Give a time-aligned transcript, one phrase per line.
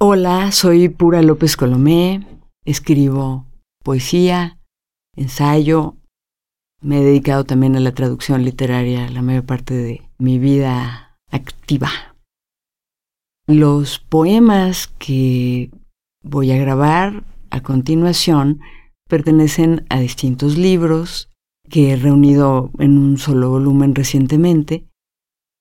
[0.00, 2.24] Hola, soy Pura López Colomé,
[2.64, 3.46] escribo
[3.82, 4.60] poesía,
[5.16, 5.96] ensayo,
[6.80, 11.90] me he dedicado también a la traducción literaria la mayor parte de mi vida activa.
[13.48, 15.72] Los poemas que
[16.22, 18.60] voy a grabar a continuación
[19.08, 21.28] pertenecen a distintos libros
[21.68, 24.86] que he reunido en un solo volumen recientemente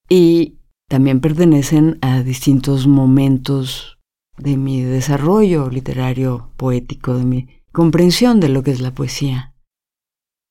[0.07, 3.96] y también pertenecen a distintos momentos
[4.37, 9.53] de mi desarrollo literario poético, de mi comprensión de lo que es la poesía.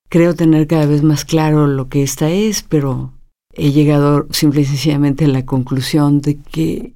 [0.09, 3.13] Creo tener cada vez más claro lo que esta es, pero
[3.53, 6.95] he llegado simple y sencillamente a la conclusión de que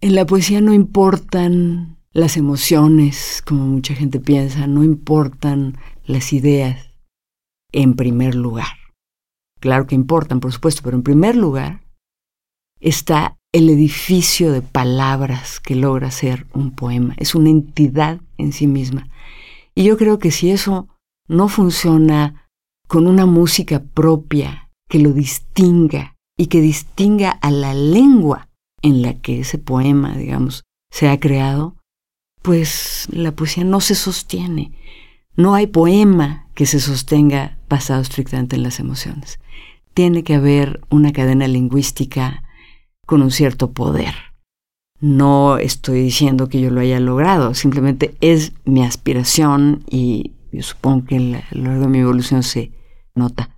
[0.00, 6.90] en la poesía no importan las emociones, como mucha gente piensa, no importan las ideas
[7.72, 8.66] en primer lugar.
[9.60, 11.82] Claro que importan, por supuesto, pero en primer lugar
[12.80, 17.14] está el edificio de palabras que logra ser un poema.
[17.18, 19.08] Es una entidad en sí misma.
[19.74, 20.88] Y yo creo que si eso
[21.28, 22.48] no funciona
[22.88, 28.48] con una música propia que lo distinga y que distinga a la lengua
[28.80, 31.76] en la que ese poema, digamos, se ha creado,
[32.42, 34.72] pues la poesía no se sostiene.
[35.36, 39.38] No hay poema que se sostenga basado estrictamente en las emociones.
[39.94, 42.41] Tiene que haber una cadena lingüística
[43.12, 44.14] con un cierto poder.
[44.98, 51.04] No estoy diciendo que yo lo haya logrado, simplemente es mi aspiración y yo supongo
[51.04, 52.72] que a lo largo de mi evolución se
[53.14, 53.50] nota.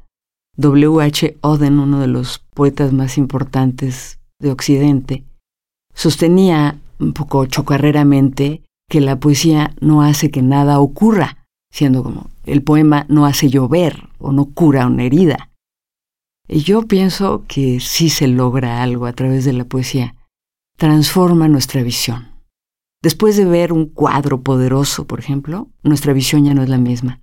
[0.56, 1.00] W.
[1.00, 1.36] H.
[1.40, 5.22] Oden, uno de los poetas más importantes de Occidente,
[5.94, 12.64] sostenía un poco chocarreramente que la poesía no hace que nada ocurra, siendo como el
[12.64, 15.52] poema no hace llover o no cura una herida.
[16.46, 20.14] Y yo pienso que sí se logra algo a través de la poesía.
[20.76, 22.34] Transforma nuestra visión.
[23.02, 27.22] Después de ver un cuadro poderoso, por ejemplo, nuestra visión ya no es la misma.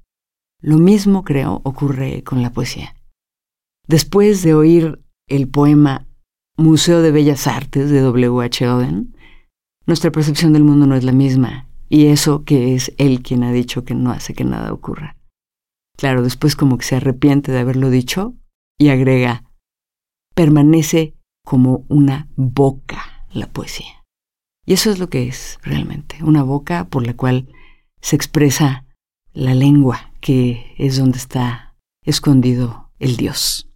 [0.61, 2.95] Lo mismo, creo, ocurre con la poesía.
[3.87, 6.07] Después de oír el poema
[6.57, 8.41] Museo de Bellas Artes de W.
[8.43, 8.69] H.
[8.69, 9.15] Oden,
[9.87, 13.51] nuestra percepción del mundo no es la misma, y eso que es él quien ha
[13.51, 15.17] dicho que no hace que nada ocurra.
[15.97, 18.35] Claro, después como que se arrepiente de haberlo dicho,
[18.81, 19.43] y agrega,
[20.33, 21.13] permanece
[21.45, 24.03] como una boca la poesía.
[24.65, 27.47] Y eso es lo que es realmente, una boca por la cual
[28.01, 28.87] se expresa
[29.33, 33.69] la lengua, que es donde está escondido el Dios.